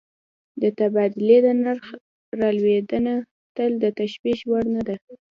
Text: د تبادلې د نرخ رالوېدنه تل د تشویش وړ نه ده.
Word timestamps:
د 0.61 0.63
تبادلې 0.77 1.37
د 1.45 1.47
نرخ 1.63 1.85
رالوېدنه 2.39 3.13
تل 3.55 3.71
د 3.83 3.85
تشویش 3.99 4.39
وړ 4.49 4.63
نه 4.75 4.81
ده. 4.87 4.95